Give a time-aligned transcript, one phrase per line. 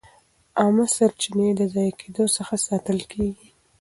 [0.59, 3.47] عامه سرچینې د ضایع کېدو څخه ساتل کېږي.